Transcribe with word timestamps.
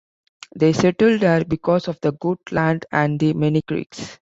They 0.55 0.73
settled 0.73 1.21
here 1.21 1.45
because 1.45 1.87
of 1.87 1.99
the 2.01 2.11
good 2.13 2.39
land 2.51 2.87
and 2.91 3.19
the 3.19 3.33
many 3.33 3.61
creeks. 3.61 4.17